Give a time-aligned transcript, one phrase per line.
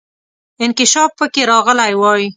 [0.63, 2.23] انکشاف پکې راغلی وای.